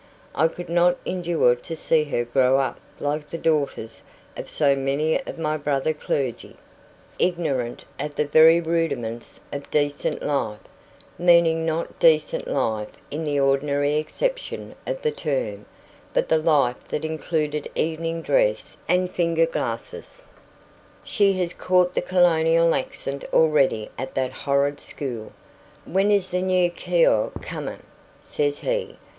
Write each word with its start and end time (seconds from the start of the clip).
"I 0.33 0.47
could 0.47 0.67
not 0.67 0.97
endure 1.05 1.53
to 1.53 1.75
see 1.75 2.05
her 2.05 2.25
grow 2.25 2.57
up 2.57 2.79
like 2.99 3.29
the 3.29 3.37
daughters 3.37 4.01
of 4.35 4.49
so 4.49 4.75
many 4.75 5.21
of 5.27 5.37
my 5.37 5.57
brother 5.57 5.93
clergy, 5.93 6.55
ignorant 7.19 7.85
of 7.99 8.15
the 8.15 8.25
very 8.25 8.59
rudiments 8.59 9.41
of 9.53 9.69
decent 9.69 10.23
life" 10.23 10.57
meaning 11.19 11.67
not 11.67 11.99
decent 11.99 12.47
life 12.47 12.89
in 13.11 13.23
the 13.23 13.39
ordinary 13.39 13.99
acceptation 13.99 14.73
of 14.87 14.99
the 15.03 15.11
term, 15.11 15.67
but 16.15 16.29
the 16.29 16.39
life 16.39 16.77
that 16.87 17.05
included 17.05 17.69
evening 17.75 18.23
dress 18.23 18.77
and 18.87 19.11
finger 19.11 19.45
glasses. 19.45 20.23
"She 21.03 21.33
has 21.33 21.53
caught 21.53 21.93
the 21.93 22.01
colonial 22.01 22.73
accent 22.73 23.23
already 23.31 23.91
at 23.99 24.15
that 24.15 24.31
horrid 24.31 24.79
school. 24.79 25.31
'When 25.85 26.09
is 26.09 26.29
the 26.31 26.41
new 26.41 26.71
keeow 26.71 27.33
coming?' 27.43 27.83
says 28.23 28.61
she. 28.61 28.97